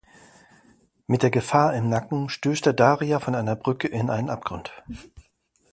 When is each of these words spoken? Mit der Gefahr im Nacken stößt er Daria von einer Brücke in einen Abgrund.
Mit 1.05 1.21
der 1.21 1.29
Gefahr 1.29 1.75
im 1.75 1.87
Nacken 1.87 2.27
stößt 2.27 2.65
er 2.65 2.73
Daria 2.73 3.19
von 3.19 3.35
einer 3.35 3.55
Brücke 3.55 3.87
in 3.87 4.09
einen 4.09 4.31
Abgrund. 4.31 4.71